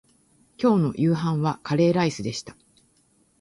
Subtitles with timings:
[0.59, 2.57] 今日の夕飯はカレーライスでした